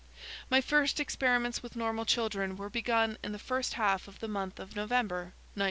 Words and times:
My 0.49 0.61
first 0.61 0.99
experiments 0.99 1.61
with 1.61 1.75
normal 1.75 2.05
children 2.05 2.55
were 2.57 2.71
begun 2.71 3.19
in 3.23 3.33
the 3.33 3.37
first 3.37 3.75
half 3.75 4.07
of 4.07 4.19
the 4.19 4.27
month 4.27 4.59
of 4.59 4.75
November, 4.75 5.25
1907. 5.53 5.59